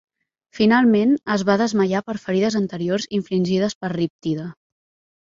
[0.59, 4.53] Finalment es va desmaiar per ferides anteriors infligides per Riptide.